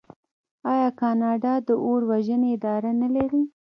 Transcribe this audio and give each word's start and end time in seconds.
آیا 0.73 0.89
کاناډا 0.99 1.53
د 1.67 1.69
اور 1.87 2.01
وژنې 2.09 2.49
اداره 2.57 2.91
نلري؟ 3.01 3.43